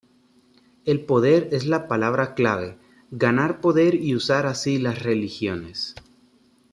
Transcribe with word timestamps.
El 0.83 1.01
poder 1.05 1.49
es 1.51 1.67
la 1.67 1.87
palabra 1.87 2.33
clave, 2.33 2.79
ganar 3.11 3.61
poder 3.61 3.93
y 3.93 4.15
usar 4.15 4.47
así 4.47 4.79
las 4.79 5.03
religiones. 5.03 5.93